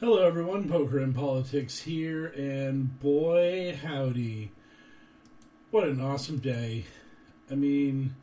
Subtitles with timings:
[0.00, 0.68] Hello, everyone.
[0.68, 4.52] Poker and Politics here, and boy, howdy.
[5.72, 6.84] What an awesome day.
[7.50, 8.14] I mean,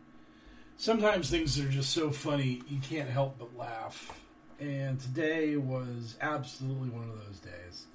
[0.77, 4.17] sometimes things are just so funny, you can't help but laugh.
[4.57, 7.87] And today was absolutely one of those days.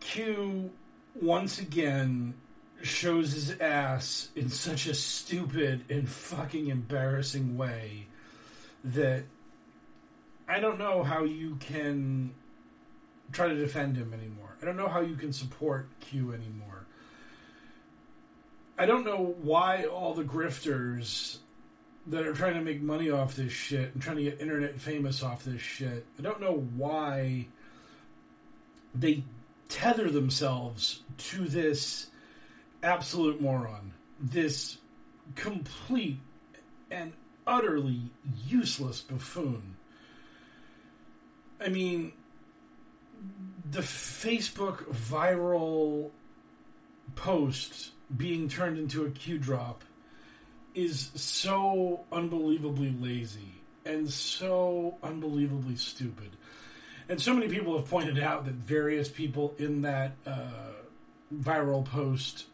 [0.00, 0.72] Q,
[1.14, 2.34] once again,
[2.82, 8.08] shows his ass in such a stupid and fucking embarrassing way
[8.82, 9.26] that
[10.48, 12.34] I don't know how you can
[13.32, 14.56] try to defend him anymore.
[14.60, 16.86] I don't know how you can support Q anymore.
[18.78, 21.38] I don't know why all the grifters
[22.06, 25.22] that are trying to make money off this shit and trying to get internet famous
[25.22, 26.04] off this shit.
[26.18, 27.46] I don't know why
[28.94, 29.24] they
[29.68, 32.08] tether themselves to this
[32.82, 34.78] absolute moron, this
[35.34, 36.18] complete
[36.90, 37.12] and
[37.46, 38.10] utterly
[38.46, 39.76] useless buffoon.
[41.64, 42.12] I mean,
[43.70, 46.10] the Facebook viral
[47.14, 49.84] post being turned into a Q drop
[50.74, 56.30] is so unbelievably lazy and so unbelievably stupid.
[57.08, 60.72] And so many people have pointed out that various people in that uh,
[61.34, 62.46] viral post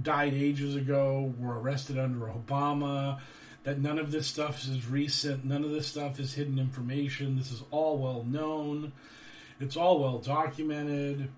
[0.00, 3.20] died ages ago, were arrested under Obama,
[3.64, 7.36] that none of this stuff is recent, none of this stuff is hidden information.
[7.36, 8.92] This is all well known,
[9.60, 11.28] it's all well documented.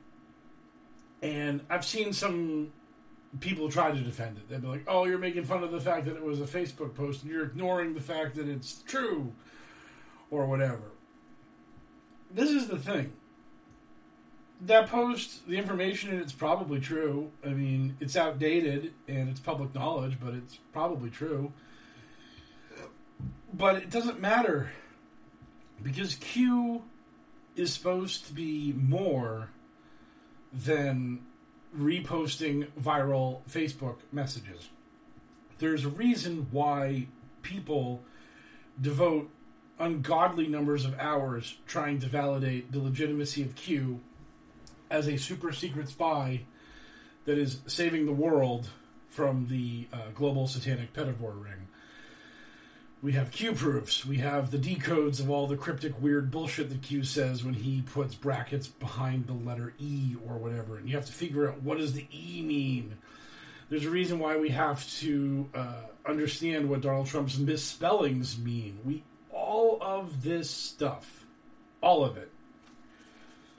[1.22, 2.72] And I've seen some
[3.40, 4.48] people try to defend it.
[4.48, 6.94] They'd be like, "Oh, you're making fun of the fact that it was a Facebook
[6.94, 9.32] post, and you're ignoring the fact that it's true,
[10.30, 10.92] or whatever."
[12.30, 13.12] This is the thing.
[14.60, 17.30] That post, the information in it's probably true.
[17.44, 21.52] I mean, it's outdated and it's public knowledge, but it's probably true.
[23.52, 24.70] But it doesn't matter
[25.82, 26.82] because Q
[27.56, 29.50] is supposed to be more
[30.52, 31.20] than
[31.76, 34.68] reposting viral Facebook messages.
[35.58, 37.08] There's a reason why
[37.42, 38.02] people
[38.80, 39.30] devote
[39.78, 44.00] ungodly numbers of hours trying to validate the legitimacy of Q
[44.90, 46.42] as a super secret spy
[47.24, 48.68] that is saving the world
[49.08, 51.68] from the uh, global satanic pedivore ring.
[53.04, 54.06] We have Q proofs.
[54.06, 57.82] We have the decodes of all the cryptic weird bullshit that Q says when he
[57.82, 60.78] puts brackets behind the letter E or whatever.
[60.78, 62.96] And you have to figure out what does the E mean.
[63.68, 68.78] There's a reason why we have to uh, understand what Donald Trump's misspellings mean.
[68.86, 71.26] We all of this stuff,
[71.82, 72.30] all of it,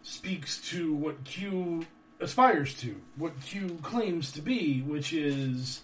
[0.02, 1.86] speaks to what Q
[2.20, 5.82] aspires to, what Q claims to be, which is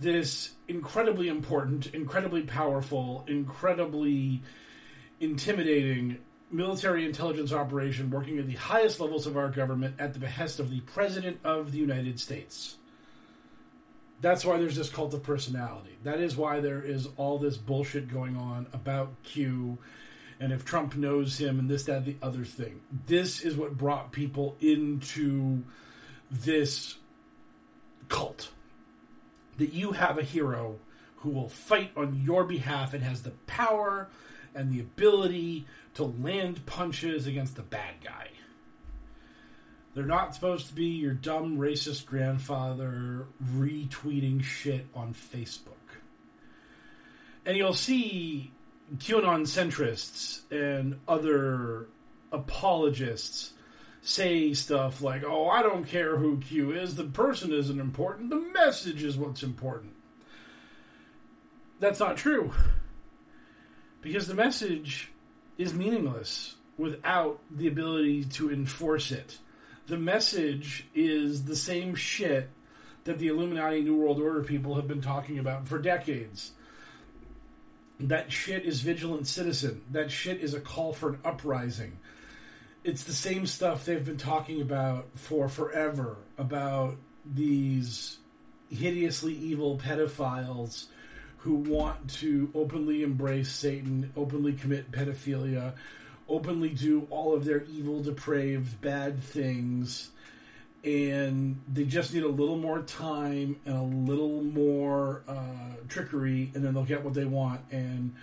[0.00, 4.42] this incredibly important, incredibly powerful, incredibly
[5.20, 6.18] intimidating
[6.50, 10.70] military intelligence operation working at the highest levels of our government at the behest of
[10.70, 12.76] the President of the United States.
[14.20, 15.96] That's why there's this cult of personality.
[16.02, 19.78] That is why there is all this bullshit going on about Q
[20.40, 22.80] and if Trump knows him and this, that, the other thing.
[23.06, 25.62] This is what brought people into
[26.30, 26.96] this
[28.08, 28.50] cult
[29.60, 30.76] that you have a hero
[31.16, 34.08] who will fight on your behalf and has the power
[34.54, 38.28] and the ability to land punches against the bad guy.
[39.94, 45.74] They're not supposed to be your dumb racist grandfather retweeting shit on Facebook.
[47.44, 48.52] And you'll see
[48.96, 51.86] QAnon centrists and other
[52.32, 53.52] apologists
[54.02, 58.36] say stuff like, oh, I don't care who Q is, the person isn't important, the
[58.36, 59.92] message is what's important.
[61.80, 62.52] That's not true.
[64.02, 65.12] Because the message
[65.58, 69.38] is meaningless without the ability to enforce it.
[69.86, 72.48] The message is the same shit
[73.04, 76.52] that the Illuminati New World Order people have been talking about for decades.
[77.98, 79.82] That shit is vigilant citizen.
[79.90, 81.98] That shit is a call for an uprising.
[82.82, 86.96] It's the same stuff they've been talking about for forever about
[87.26, 88.16] these
[88.70, 90.86] hideously evil pedophiles
[91.38, 95.74] who want to openly embrace Satan, openly commit pedophilia,
[96.26, 100.10] openly do all of their evil, depraved, bad things,
[100.82, 106.64] and they just need a little more time and a little more uh, trickery, and
[106.64, 107.60] then they'll get what they want.
[107.70, 108.14] And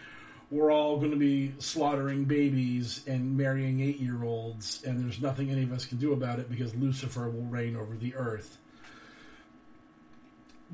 [0.49, 5.49] we're all going to be slaughtering babies and marrying eight year olds, and there's nothing
[5.49, 8.57] any of us can do about it because Lucifer will reign over the earth.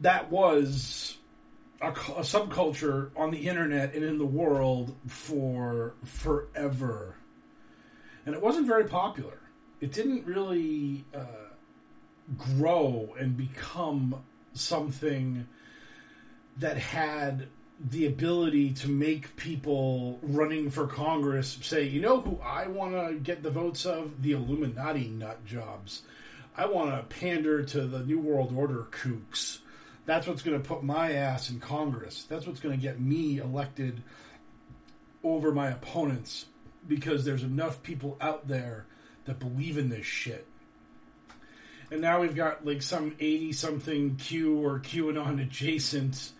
[0.01, 1.17] That was
[1.81, 7.15] a, a subculture on the internet and in the world for forever.
[8.25, 9.39] And it wasn't very popular.
[9.81, 11.25] It didn't really uh,
[12.37, 14.23] grow and become
[14.53, 15.47] something
[16.57, 17.47] that had
[17.79, 23.15] the ability to make people running for Congress say, you know who I want to
[23.15, 24.21] get the votes of?
[24.21, 26.03] The Illuminati nut jobs.
[26.55, 29.59] I want to pander to the New World Order kooks.
[30.05, 32.25] That's what's going to put my ass in Congress.
[32.29, 34.03] That's what's going to get me elected
[35.23, 36.45] over my opponents
[36.87, 38.85] because there's enough people out there
[39.25, 40.45] that believe in this shit.
[41.89, 46.31] And now we've got like some 80 something Q or QAnon adjacent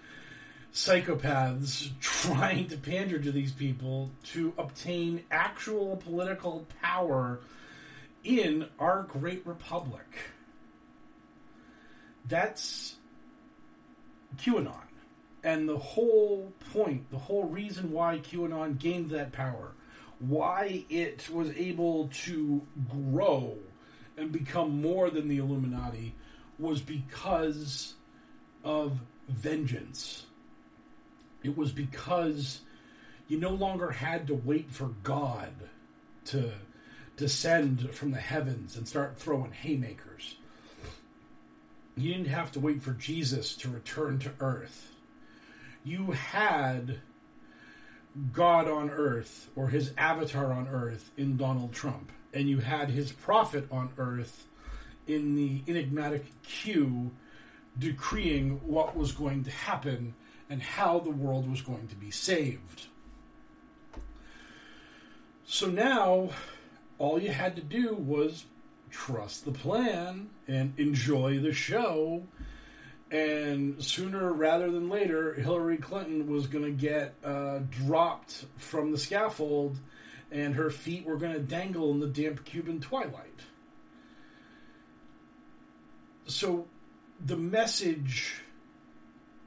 [0.74, 7.40] psychopaths trying to pander to these people to obtain actual political power
[8.24, 10.06] in our great republic.
[12.28, 12.96] That's
[14.38, 14.78] QAnon.
[15.44, 19.74] And the whole point, the whole reason why QAnon gained that power,
[20.20, 23.58] why it was able to grow
[24.18, 26.16] and become more than the Illuminati,
[26.58, 27.96] was because
[28.64, 30.28] of vengeance.
[31.44, 32.62] It was because
[33.28, 35.54] you no longer had to wait for God
[36.26, 36.52] to
[37.18, 40.36] descend from the heavens and start throwing haymakers.
[41.96, 44.92] You didn't have to wait for Jesus to return to earth.
[45.84, 47.02] You had
[48.32, 52.12] God on earth, or his avatar on earth, in Donald Trump.
[52.34, 54.48] And you had his prophet on earth
[55.08, 57.12] in the enigmatic Q
[57.78, 60.16] decreeing what was going to happen
[60.54, 62.86] and how the world was going to be saved.
[65.48, 66.30] So now,
[67.00, 68.46] all you had to do was
[68.92, 72.22] trust the plan and enjoy the show.
[73.10, 78.98] And sooner rather than later, Hillary Clinton was going to get uh, dropped from the
[79.00, 79.80] scaffold
[80.32, 83.42] and her feet were going to dangle in the damp Cuban twilight.
[86.28, 86.68] So
[87.20, 88.44] the message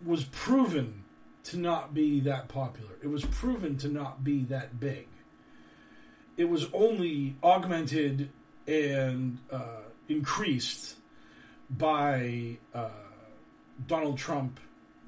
[0.06, 1.04] was proven
[1.44, 2.92] to not be that popular.
[3.02, 5.06] It was proven to not be that big.
[6.36, 8.30] It was only augmented
[8.66, 10.96] and uh, increased
[11.70, 12.88] by uh,
[13.86, 14.60] Donald Trump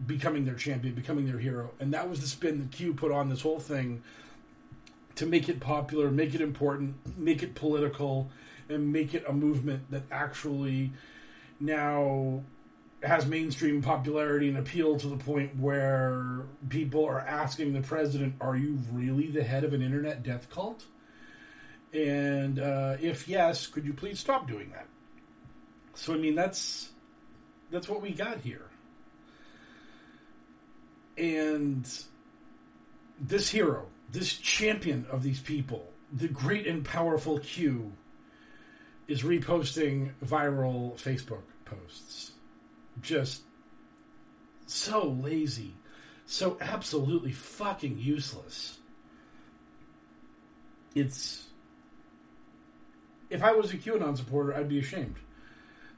[0.07, 1.71] becoming their champion, becoming their hero.
[1.81, 4.03] And that was the spin that Q put on this whole thing
[5.17, 8.31] to make it popular, make it important, make it political,
[8.69, 10.93] and make it a movement that actually
[11.59, 12.43] now
[13.03, 18.57] has mainstream popularity and appeal to the point where people are asking the president, "Are
[18.57, 20.85] you really the head of an internet death cult?"
[21.93, 24.87] And uh, if yes, could you please stop doing that?
[25.95, 26.91] So I mean, that's
[27.71, 28.67] that's what we got here,
[31.17, 31.89] and
[33.21, 37.93] this hero, this champion of these people, the great and powerful Q,
[39.07, 42.33] is reposting viral Facebook posts
[43.03, 43.43] just
[44.67, 45.75] so lazy,
[46.27, 48.79] so absolutely fucking useless.
[50.95, 51.47] It's.
[53.31, 55.17] If I was a QAnon supporter, I'd be ashamed.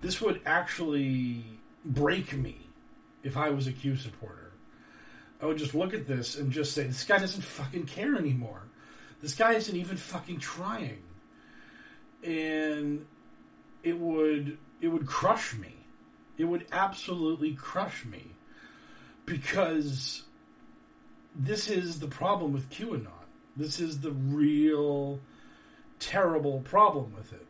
[0.00, 1.45] This would actually
[1.85, 2.59] break me
[3.23, 4.50] if I was a Q supporter.
[5.40, 8.62] I would just look at this and just say, this guy doesn't fucking care anymore.
[9.23, 11.02] This guy isn't even fucking trying.
[12.23, 13.07] And
[13.83, 15.79] it would it would crush me.
[16.40, 18.32] It would absolutely crush me.
[19.26, 20.23] Because
[21.37, 23.09] this is the problem with QAnon.
[23.56, 25.20] This is the real
[25.99, 27.47] terrible problem with it.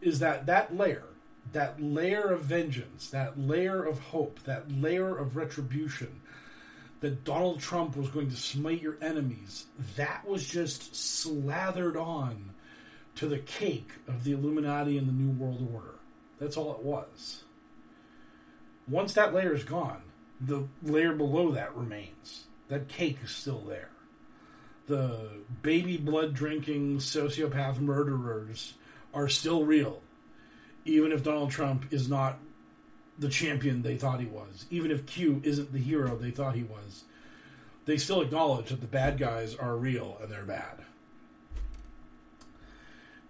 [0.00, 1.04] Is that that layer,
[1.52, 6.20] that layer of vengeance, that layer of hope, that layer of retribution,
[7.00, 9.66] that Donald Trump was going to smite your enemies,
[9.96, 12.50] that was just slathered on
[13.16, 15.96] to the cake of the Illuminati and the New World Order.
[16.38, 17.42] That's all it was.
[18.88, 20.02] Once that layer is gone,
[20.40, 22.44] the layer below that remains.
[22.68, 23.90] That cake is still there.
[24.86, 25.28] The
[25.62, 28.74] baby blood drinking sociopath murderers
[29.12, 30.00] are still real,
[30.84, 32.38] even if Donald Trump is not
[33.18, 36.62] the champion they thought he was, even if Q isn't the hero they thought he
[36.62, 37.04] was.
[37.84, 40.84] They still acknowledge that the bad guys are real and they're bad.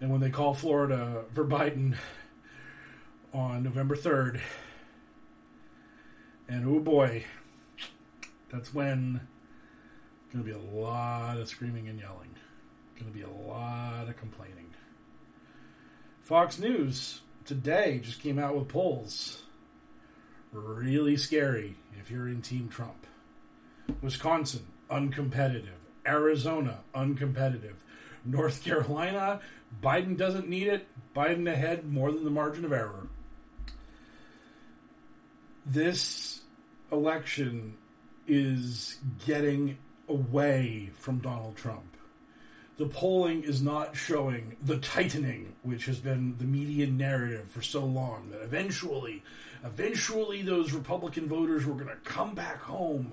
[0.00, 1.96] And when they call Florida for Biden
[3.32, 4.40] on November 3rd,
[6.48, 7.24] and oh boy,
[8.50, 9.20] that's when
[10.32, 12.34] going to be a lot of screaming and yelling.
[12.98, 14.74] Going to be a lot of complaining.
[16.22, 19.42] Fox News today just came out with polls.
[20.52, 23.06] Really scary if you're in Team Trump.
[24.02, 25.68] Wisconsin, uncompetitive.
[26.06, 27.74] Arizona, uncompetitive.
[28.24, 29.40] North Carolina,
[29.82, 30.86] Biden doesn't need it.
[31.14, 33.07] Biden ahead more than the margin of error.
[35.70, 36.40] This
[36.90, 37.76] election
[38.26, 38.96] is
[39.26, 39.76] getting
[40.08, 41.94] away from Donald Trump.
[42.78, 47.84] The polling is not showing the tightening, which has been the media narrative for so
[47.84, 49.22] long, that eventually,
[49.62, 53.12] eventually those Republican voters were going to come back home.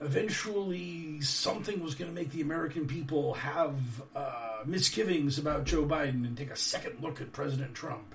[0.00, 3.76] Eventually, something was going to make the American people have
[4.16, 8.12] uh, misgivings about Joe Biden and take a second look at President Trump.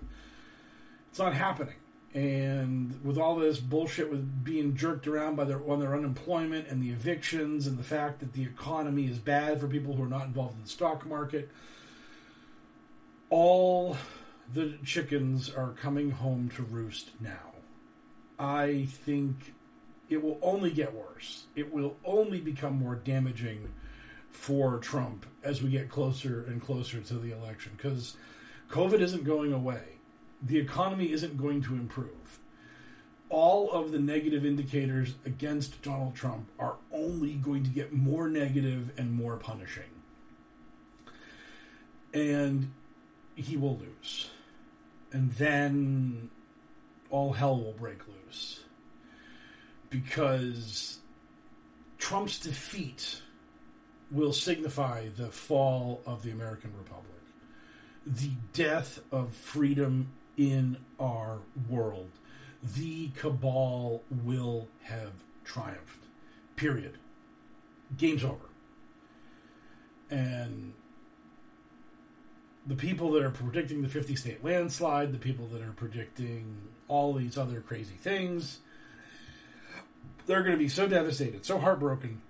[1.10, 1.76] It's not happening
[2.14, 6.84] and with all this bullshit with being jerked around by their on their unemployment and
[6.84, 10.26] the evictions and the fact that the economy is bad for people who are not
[10.26, 11.50] involved in the stock market
[13.30, 13.96] all
[14.54, 17.54] the chickens are coming home to roost now.
[18.38, 19.54] I think
[20.10, 21.46] it will only get worse.
[21.56, 23.72] It will only become more damaging
[24.30, 28.16] for trump as we get closer and closer to the election because
[28.70, 29.82] covid isn't going away
[30.42, 32.40] the economy isn't going to improve.
[33.30, 38.92] All of the negative indicators against Donald Trump are only going to get more negative
[38.98, 39.84] and more punishing.
[42.14, 42.72] And
[43.36, 44.30] he will lose.
[45.14, 46.30] And then
[47.10, 48.64] all hell will break loose.
[49.90, 51.00] Because
[51.98, 53.22] Trump's defeat
[54.10, 57.08] will signify the fall of the American Republic,
[58.06, 62.10] the death of freedom in our world.
[62.64, 65.12] The cabal will have
[65.46, 66.06] triumphed.
[66.56, 66.98] Period.
[67.98, 68.50] Game's over.
[70.10, 70.74] And
[72.66, 76.58] the people that are predicting the 50 state landslide, the people that are predicting
[76.88, 78.60] all these other crazy things,
[80.26, 82.22] they're going to be so devastated, so heartbroken.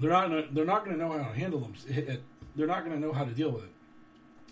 [0.00, 0.54] They're not.
[0.54, 1.74] They're not going to know how to handle them.
[1.90, 2.16] Eh, eh,
[2.54, 3.70] they're not going to know how to deal with it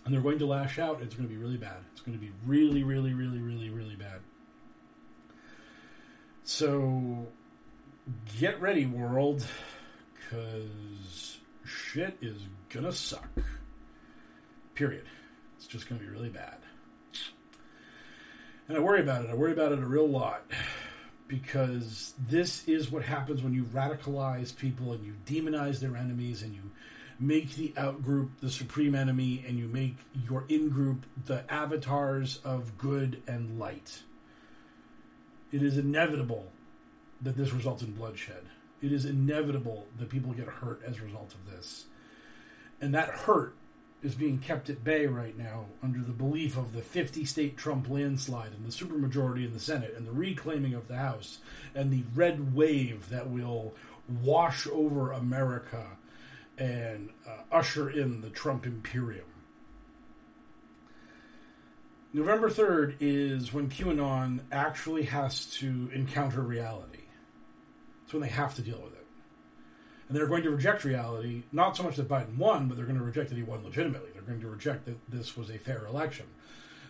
[0.07, 1.03] and they're going to lash out.
[1.03, 1.77] It's going to be really bad.
[1.93, 4.21] It's going to be really, really, really, really, really bad.
[6.47, 7.27] So
[8.39, 9.45] get ready, world,
[10.15, 13.29] because shit is gonna suck.
[14.75, 15.07] Period.
[15.57, 16.59] It's just gonna be really bad.
[18.69, 19.31] And I worry about it.
[19.31, 20.45] I worry about it a real lot
[21.27, 26.55] because this is what happens when you radicalize people and you demonize their enemies and
[26.55, 26.63] you
[27.19, 29.97] make the outgroup the supreme enemy and you make
[30.29, 34.01] your in group the avatars of good and light.
[35.53, 36.53] It is inevitable
[37.23, 38.45] that this results in bloodshed.
[38.83, 41.87] It is inevitable that people get hurt as a result of this.
[42.81, 43.55] And that hurt
[44.03, 47.89] is being kept at bay right now under the belief of the 50 state Trump
[47.89, 51.39] landslide and the supermajority in the Senate and the reclaiming of the House
[51.75, 53.75] and the red wave that will
[54.23, 55.87] wash over America
[56.59, 59.25] and uh, usher in the Trump Imperium.
[62.13, 67.03] November 3rd is when QAnon actually has to encounter reality.
[68.05, 69.07] It's when they have to deal with it.
[70.09, 72.99] And they're going to reject reality, not so much that Biden won, but they're going
[72.99, 74.11] to reject that he won legitimately.
[74.15, 76.27] They're going to reject that this was a fair election.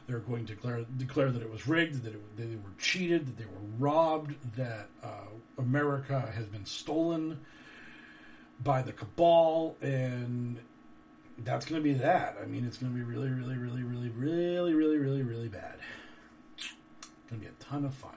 [0.06, 3.26] They're going to declare declare that it was rigged, that, it, that they were cheated,
[3.26, 7.40] that they were robbed, that uh, America has been stolen
[8.62, 10.58] by the cabal, and
[11.38, 12.36] that's going to be that.
[12.42, 15.76] I mean, it's going to be really, really, really, really, really, really, really, really bad.
[16.56, 16.74] It's
[17.28, 18.16] going to be a ton of fun.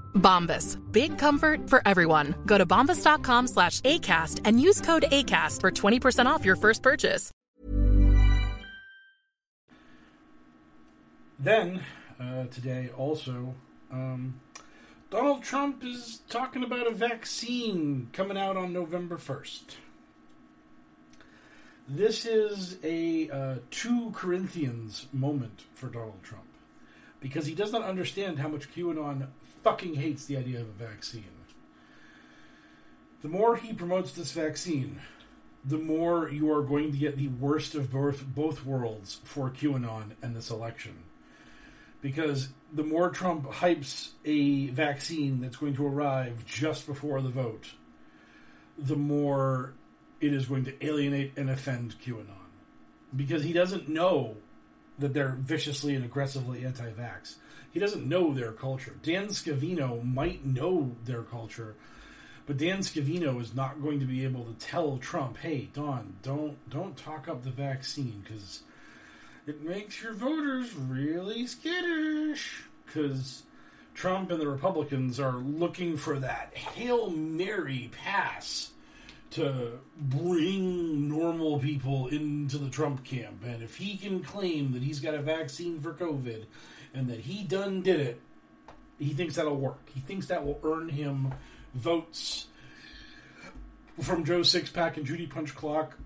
[0.15, 0.77] Bombas.
[0.91, 2.35] Big comfort for everyone.
[2.45, 7.31] Go to bombas.com slash ACAST and use code ACAST for 20% off your first purchase.
[11.39, 11.81] Then,
[12.19, 13.55] uh, today also,
[13.91, 14.39] um,
[15.09, 19.75] Donald Trump is talking about a vaccine coming out on November 1st.
[21.87, 26.45] This is a uh, 2 Corinthians moment for Donald Trump
[27.19, 29.27] because he does not understand how much QAnon
[29.63, 31.25] fucking hates the idea of a vaccine.
[33.21, 34.99] The more he promotes this vaccine,
[35.63, 40.11] the more you are going to get the worst of both both worlds for QAnon
[40.21, 41.03] and this election.
[42.01, 47.73] Because the more Trump hypes a vaccine that's going to arrive just before the vote,
[48.75, 49.73] the more
[50.19, 52.25] it is going to alienate and offend QAnon.
[53.15, 54.37] Because he doesn't know
[54.97, 57.35] that they're viciously and aggressively anti vax.
[57.71, 58.95] He doesn't know their culture.
[59.01, 61.75] Dan Scavino might know their culture,
[62.45, 66.57] but Dan Scavino is not going to be able to tell Trump, "Hey, Don, don't
[66.69, 68.63] don't talk up the vaccine because
[69.47, 73.43] it makes your voters really skittish." Because
[73.93, 78.71] Trump and the Republicans are looking for that hail mary pass
[79.31, 84.99] to bring normal people into the Trump camp, and if he can claim that he's
[84.99, 86.43] got a vaccine for COVID
[86.93, 88.21] and that he done did it,
[88.99, 89.89] he thinks that'll work.
[89.93, 91.33] He thinks that will earn him
[91.73, 92.47] votes
[93.99, 95.97] from Joe Sixpack and Judy Punch Clock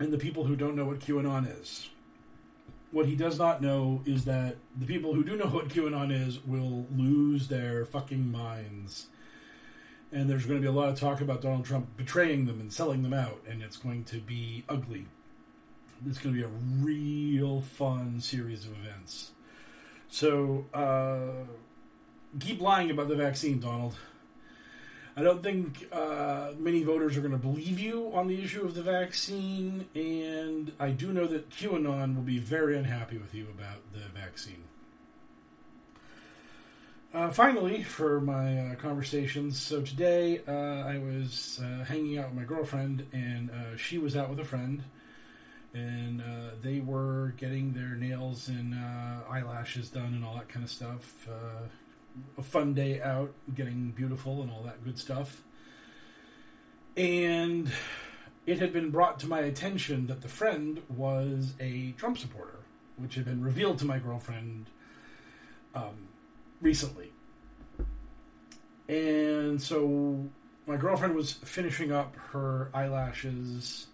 [0.00, 1.90] and the people who don't know what QAnon is.
[2.90, 6.44] What he does not know is that the people who do know what QAnon is
[6.44, 9.08] will lose their fucking minds.
[10.10, 12.72] And there's going to be a lot of talk about Donald Trump betraying them and
[12.72, 15.06] selling them out, and it's going to be ugly.
[16.06, 19.32] It's going to be a real fun series of events.
[20.08, 21.44] So, uh,
[22.40, 23.94] keep lying about the vaccine, Donald.
[25.16, 28.74] I don't think uh, many voters are going to believe you on the issue of
[28.74, 33.80] the vaccine, and I do know that QAnon will be very unhappy with you about
[33.92, 34.62] the vaccine.
[37.12, 42.36] Uh, finally, for my uh, conversations, so today uh, I was uh, hanging out with
[42.36, 44.84] my girlfriend, and uh, she was out with a friend
[45.74, 50.64] and uh, they were getting their nails and uh, eyelashes done and all that kind
[50.64, 51.28] of stuff.
[51.28, 51.66] Uh,
[52.36, 55.42] a fun day out, getting beautiful and all that good stuff.
[56.96, 57.70] And
[58.46, 62.58] it had been brought to my attention that the friend was a Trump supporter,
[62.96, 64.66] which had been revealed to my girlfriend
[65.74, 66.08] um,
[66.60, 67.12] recently.
[68.88, 70.28] And so
[70.66, 73.86] my girlfriend was finishing up her eyelashes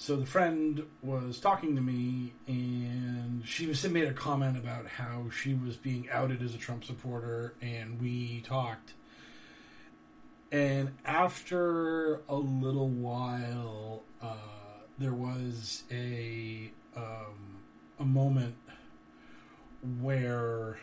[0.00, 5.54] so the friend was talking to me, and she made a comment about how she
[5.54, 8.94] was being outed as a Trump supporter, and we talked.
[10.52, 14.36] And after a little while, uh,
[14.98, 17.58] there was a um,
[17.98, 18.54] a moment
[20.00, 20.78] where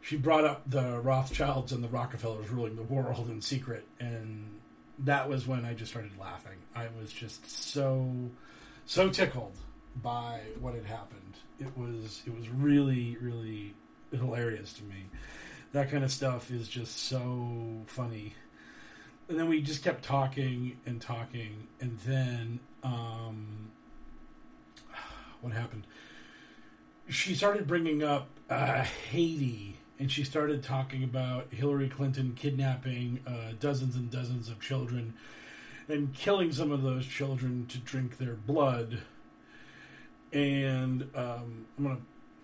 [0.00, 4.60] she brought up the Rothschilds and the Rockefellers ruling the world in secret, and
[5.04, 6.58] that was when I just started laughing.
[6.74, 8.10] I was just so
[8.86, 9.56] so tickled
[10.02, 11.36] by what had happened.
[11.58, 13.74] It was it was really really
[14.10, 15.06] hilarious to me.
[15.72, 18.34] That kind of stuff is just so funny.
[19.28, 23.70] And then we just kept talking and talking, and then um,
[25.40, 25.86] what happened?
[27.08, 33.52] She started bringing up uh, Haiti, and she started talking about Hillary Clinton kidnapping uh,
[33.60, 35.14] dozens and dozens of children
[35.86, 38.98] and killing some of those children to drink their blood.
[40.32, 41.98] And um, I'm gonna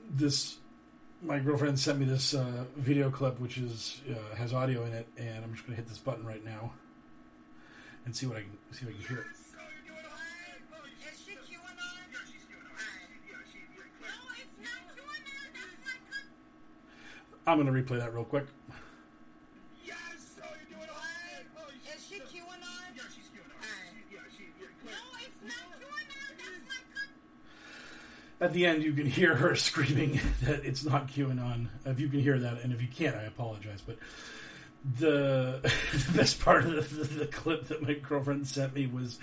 [0.08, 0.58] this.
[1.20, 5.08] My girlfriend sent me this uh, video clip, which is uh, has audio in it,
[5.16, 6.74] and I'm just gonna hit this button right now
[8.04, 9.37] and see what I can see if I can hear it.
[17.48, 18.44] I'm going to replay that real quick.
[28.40, 31.68] At the end, you can hear her screaming that it's not QAnon.
[31.86, 33.82] If you can hear that, and if you can't, I apologize.
[33.84, 33.96] But
[34.98, 35.60] the,
[36.12, 39.18] the best part of the, the, the clip that my girlfriend sent me was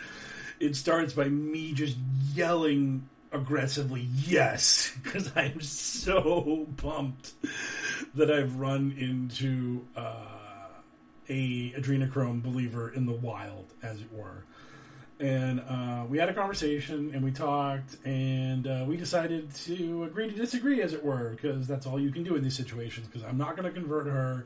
[0.60, 1.96] it starts by me just
[2.34, 7.34] yelling aggressively yes because i'm so pumped
[8.16, 10.26] that i've run into uh,
[11.30, 14.44] a adrenochrome believer in the wild as it were
[15.18, 20.30] and uh, we had a conversation and we talked and uh, we decided to agree
[20.30, 23.24] to disagree as it were because that's all you can do in these situations because
[23.24, 24.46] i'm not going to convert her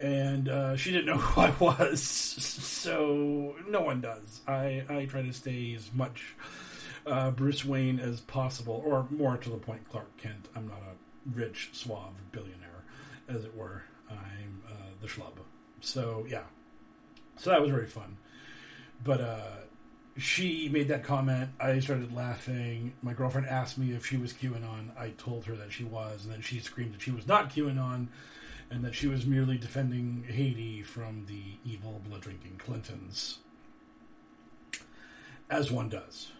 [0.00, 4.40] and uh, she didn't know who I was, so no one does.
[4.46, 6.36] I, I try to stay as much
[7.06, 10.48] uh, Bruce Wayne as possible, or more to the point, Clark Kent.
[10.54, 12.84] I'm not a rich, suave billionaire,
[13.28, 13.82] as it were.
[14.10, 15.34] I'm uh, the schlub.
[15.80, 16.44] So yeah,
[17.36, 18.16] so that was very fun.
[19.04, 19.56] But uh,
[20.16, 21.50] she made that comment.
[21.60, 22.94] I started laughing.
[23.02, 24.96] My girlfriend asked me if she was QAnon.
[24.98, 28.08] I told her that she was, and then she screamed that she was not QAnon
[28.70, 33.38] and that she was merely defending Haiti from the evil blood drinking Clintons,
[35.50, 36.32] as one does.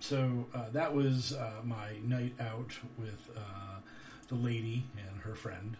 [0.00, 3.78] So uh, that was uh, my night out with uh,
[4.32, 5.76] the lady and her friend.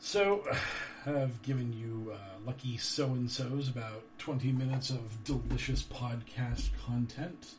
[0.00, 0.42] So
[1.06, 7.54] I've given you uh, lucky so and so's about 20 minutes of delicious podcast content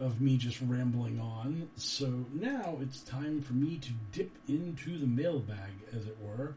[0.00, 1.68] of me just rambling on.
[1.76, 6.54] So now it's time for me to dip into the mailbag, as it were,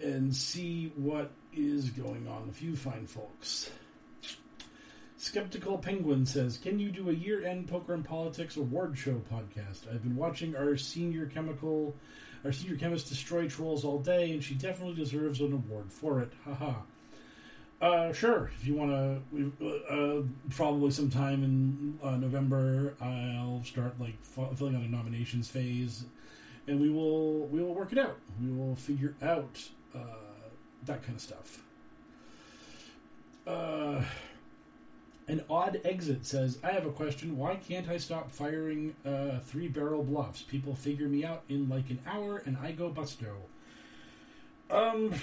[0.00, 3.70] and see what is going on with you fine folks.
[5.24, 9.90] Skeptical Penguin says, Can you do a year end poker and politics award show podcast?
[9.90, 11.94] I've been watching our senior chemical
[12.44, 16.30] our senior chemist destroy trolls all day, and she definitely deserves an award for it.
[16.44, 16.74] Haha.
[17.80, 18.50] Uh, sure.
[18.60, 20.22] If you want to, uh,
[20.54, 26.04] probably sometime in uh, November, I'll start like f- filling out a nominations phase,
[26.68, 28.18] and we will we will work it out.
[28.42, 29.58] We will figure out
[29.94, 30.00] uh,
[30.84, 31.62] that kind of stuff.
[33.46, 34.02] Uh,
[35.28, 37.36] an odd exit says, "I have a question.
[37.36, 40.42] Why can't I stop firing uh, three barrel bluffs?
[40.42, 43.34] People figure me out in like an hour, and I go busto."
[44.70, 45.14] Um,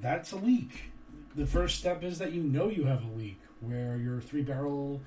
[0.00, 0.90] that's a leak
[1.38, 5.00] the first step is that you know you have a leak where you're three barrel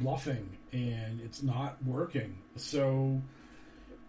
[0.00, 2.38] bluffing and it's not working.
[2.56, 3.20] So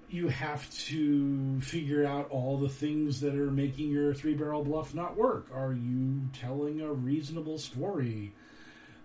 [0.09, 4.95] you have to figure out all the things that are making your three barrel bluff
[4.95, 5.47] not work.
[5.53, 8.33] Are you telling a reasonable story?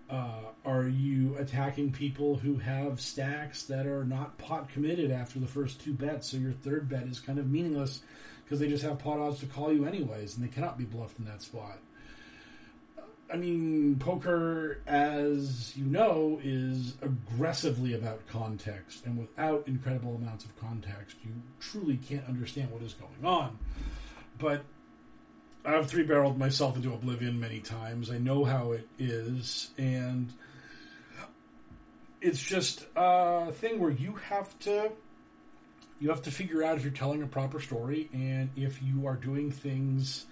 [0.09, 5.47] Uh, are you attacking people who have stacks that are not pot committed after the
[5.47, 6.29] first two bets?
[6.29, 8.01] So your third bet is kind of meaningless
[8.43, 11.17] because they just have pot odds to call you anyways, and they cannot be bluffed
[11.19, 11.79] in that spot.
[13.33, 20.55] I mean, poker, as you know, is aggressively about context, and without incredible amounts of
[20.59, 23.57] context, you truly can't understand what is going on.
[24.37, 24.63] But
[25.65, 28.11] I've three barreled myself into oblivion many times.
[28.11, 30.33] I know how it is, and
[32.21, 34.91] it's just a thing where you have to
[35.99, 39.15] you have to figure out if you're telling a proper story and if you are
[39.15, 40.25] doing things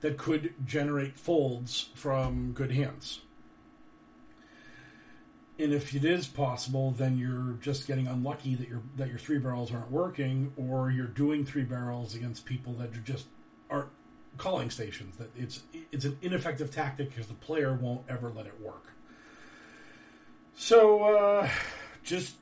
[0.00, 3.20] that could generate folds from good hands.
[5.58, 9.38] And if it is possible, then you're just getting unlucky that your that your three
[9.38, 13.26] barrels aren't working, or you're doing three barrels against people that are just
[14.36, 15.16] calling stations.
[15.16, 18.92] That it's it's an ineffective tactic because the player won't ever let it work.
[20.54, 21.48] So uh,
[22.02, 22.36] just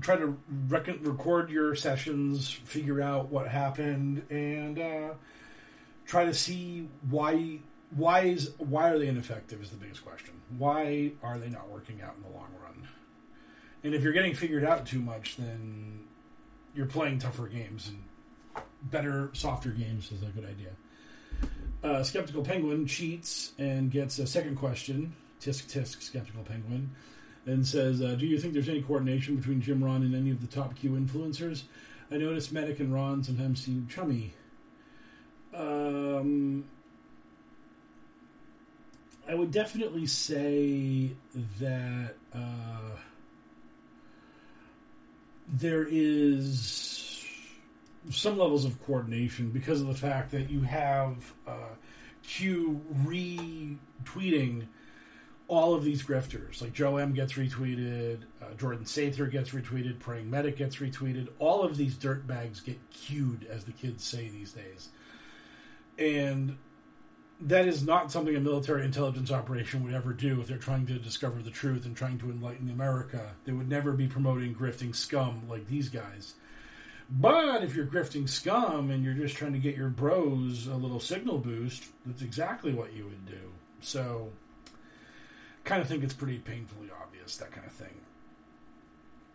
[0.00, 0.36] try to
[0.68, 5.14] rec- record your sessions, figure out what happened, and uh,
[6.06, 7.58] try to see why
[7.96, 10.34] why is why are they ineffective is the biggest question.
[10.58, 12.88] Why are they not working out in the long run?
[13.82, 16.00] And if you're getting figured out too much, then
[16.74, 18.02] you're playing tougher games and
[18.84, 20.70] better, softer games is a good idea.
[21.82, 25.14] Uh, Skeptical Penguin cheats and gets a second question.
[25.40, 26.90] Tisk tisk, Skeptical Penguin,
[27.46, 30.42] and says, uh, "Do you think there's any coordination between Jim Ron and any of
[30.42, 31.62] the top Q influencers?
[32.10, 34.34] I noticed Medic and Ron sometimes seem chummy.
[35.54, 36.64] Um,
[39.28, 41.12] I would definitely say
[41.60, 42.96] that uh,
[45.48, 47.09] there is
[48.08, 51.74] some levels of coordination because of the fact that you have uh,
[52.22, 54.66] Q retweeting
[55.48, 56.62] all of these grifters.
[56.62, 61.28] Like Joe M gets retweeted, uh, Jordan Sather gets retweeted, Praying Medic gets retweeted.
[61.38, 64.90] All of these dirtbags get queued, as the kids say these days.
[65.98, 66.56] And
[67.40, 70.98] that is not something a military intelligence operation would ever do if they're trying to
[70.98, 73.32] discover the truth and trying to enlighten America.
[73.44, 76.34] They would never be promoting grifting scum like these guys.
[77.10, 81.00] But if you're grifting scum and you're just trying to get your bros a little
[81.00, 83.52] signal boost, that's exactly what you would do.
[83.80, 84.30] So,
[85.64, 87.94] kind of think it's pretty painfully obvious, that kind of thing.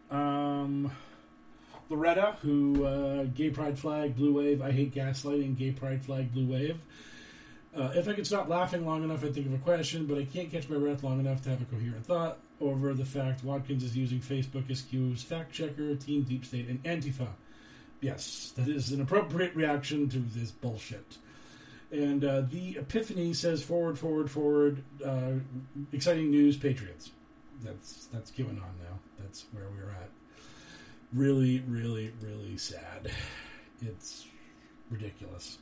[0.10, 0.92] Um,
[1.90, 6.46] Loretta, who uh, gay pride flag, blue wave, I hate gaslighting, gay pride flag, blue
[6.46, 6.80] wave.
[7.76, 10.24] Uh, if I could stop laughing long enough, I'd think of a question, but I
[10.24, 13.84] can't catch my breath long enough to have a coherent thought over the fact Watkins
[13.84, 17.28] is using Facebook as Q's fact checker, Team Deep State, and Antifa.
[18.02, 21.18] Yes, that is an appropriate reaction to this bullshit.
[21.92, 24.84] And uh, the Epiphany says forward, forward, forward.
[25.04, 25.34] Uh,
[25.94, 27.12] exciting news, Patriots.
[27.64, 29.00] That's that's QAnon now.
[29.20, 30.10] That's where we're at.
[31.14, 33.12] Really, really, really sad.
[33.82, 34.26] It's
[34.90, 35.58] ridiculous.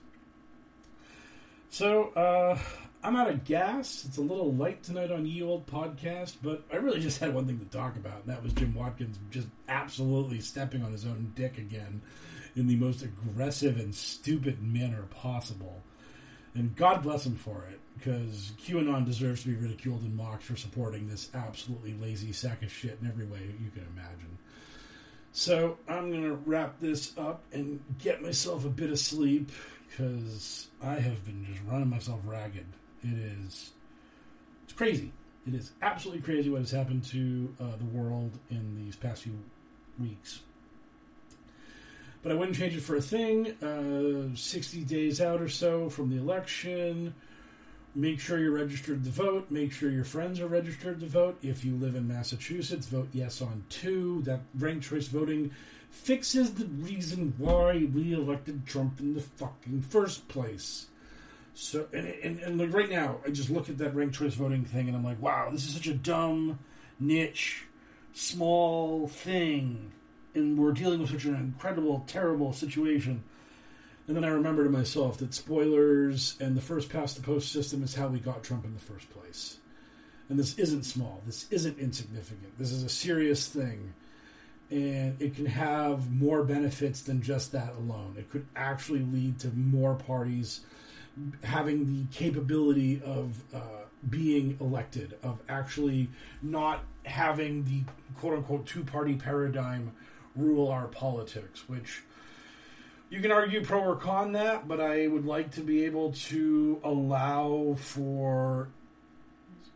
[1.74, 2.56] So, uh,
[3.04, 4.06] I'm out of gas.
[4.06, 7.48] It's a little light tonight on Ye Old Podcast, but I really just had one
[7.48, 11.32] thing to talk about, and that was Jim Watkins just absolutely stepping on his own
[11.34, 12.04] dick again
[12.56, 15.82] in the most aggressive and stupid manner possible.
[16.54, 20.56] And God bless him for it, because QAnon deserves to be ridiculed and mocked for
[20.56, 24.38] supporting this absolutely lazy sack of shit in every way you can imagine.
[25.32, 29.50] So I'm going to wrap this up and get myself a bit of sleep
[29.96, 32.66] because I have been just running myself ragged.
[33.04, 33.72] It is,
[34.64, 35.12] it's crazy.
[35.48, 39.38] It is absolutely crazy what has happened to uh, the world in these past few
[40.00, 40.40] weeks.
[42.22, 43.48] But I wouldn't change it for a thing.
[43.62, 47.14] Uh, 60 days out or so from the election.
[47.96, 49.52] Make sure you're registered to vote.
[49.52, 51.38] Make sure your friends are registered to vote.
[51.44, 54.24] If you live in Massachusetts, vote yes on two.
[54.24, 55.52] That ranked choice voting
[55.94, 60.88] fixes the reason why we elected Trump in the fucking first place.
[61.54, 64.66] So, and, and, and like right now, I just look at that ranked choice voting
[64.66, 66.60] thing and I'm like, wow, this is such a dumb,
[67.00, 67.66] niche,
[68.12, 69.92] small thing.
[70.34, 73.24] And we're dealing with such an incredible, terrible situation.
[74.08, 77.84] And then I remember to myself that spoilers and the first past the post system
[77.84, 79.58] is how we got Trump in the first place.
[80.28, 81.22] And this isn't small.
[81.26, 82.58] This isn't insignificant.
[82.58, 83.94] This is a serious thing.
[84.72, 88.16] And it can have more benefits than just that alone.
[88.18, 90.62] It could actually lead to more parties
[91.44, 93.60] having the capability of uh,
[94.10, 96.10] being elected, of actually
[96.42, 97.84] not having the
[98.20, 99.92] quote unquote two party paradigm
[100.36, 102.02] rule our politics, which
[103.10, 106.80] you can argue pro or con that, but I would like to be able to
[106.84, 108.70] allow for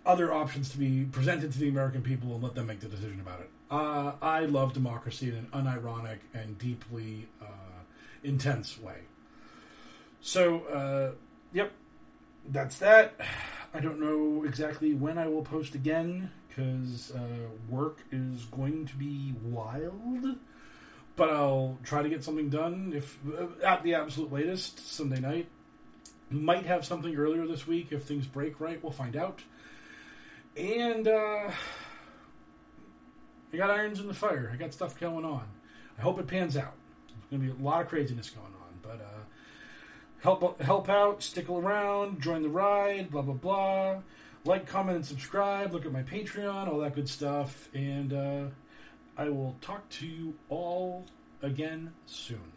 [0.08, 3.20] other options to be presented to the American people and let them make the decision
[3.20, 3.50] about it.
[3.70, 7.84] Uh, I love democracy in an unironic and deeply uh,
[8.24, 9.02] intense way.
[10.22, 11.12] So, uh,
[11.54, 11.74] yep,
[12.50, 13.20] that's that.
[13.74, 17.20] I don't know exactly when I will post again because uh,
[17.70, 20.38] work is going to be wild.
[21.16, 25.48] But I'll try to get something done if uh, at the absolute latest Sunday night.
[26.30, 28.82] Might have something earlier this week if things break right.
[28.82, 29.42] We'll find out.
[30.58, 31.52] And uh,
[33.54, 34.50] I got irons in the fire.
[34.52, 35.46] I got stuff going on.
[35.98, 36.74] I hope it pans out.
[37.08, 39.24] There's going to be a lot of craziness going on, but uh,
[40.22, 43.98] help help out, stick around, join the ride, blah blah blah.
[44.46, 45.74] Like, comment, and subscribe.
[45.74, 48.44] Look at my Patreon, all that good stuff, and uh,
[49.18, 51.06] I will talk to you all
[51.42, 52.57] again soon.